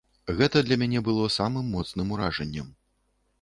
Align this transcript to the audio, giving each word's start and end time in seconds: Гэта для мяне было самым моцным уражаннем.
Гэта 0.37 0.61
для 0.69 0.77
мяне 0.81 1.03
было 1.09 1.27
самым 1.35 1.69
моцным 1.75 2.15
уражаннем. 2.17 2.73